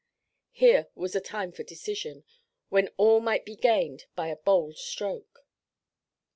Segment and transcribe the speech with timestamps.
[0.49, 2.23] Here was a time for decision;
[2.69, 5.45] when all might be gained by a bold stroke.